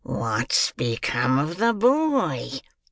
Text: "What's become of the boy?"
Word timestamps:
"What's 0.03 0.71
become 0.71 1.37
of 1.37 1.57
the 1.57 1.73
boy?" 1.75 2.49